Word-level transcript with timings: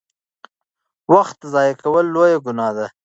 وخت 1.13 1.39
ضایع 1.53 1.75
کول 1.83 2.05
لویه 2.15 2.37
ګناه 2.45 2.71
ده. 2.77 2.87